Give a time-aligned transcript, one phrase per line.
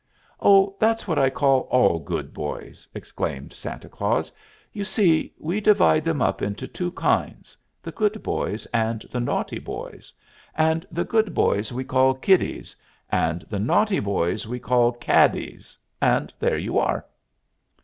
[0.39, 4.31] "Oh, that's what I call all good boys," explained Santa Claus.
[4.73, 9.59] "You see, we divide them up into two kinds the good boys and the naughty
[9.59, 10.11] boys
[10.55, 12.75] and the good boys we call kiddies,
[13.11, 17.05] and the naughty boys we call caddies, and there you are."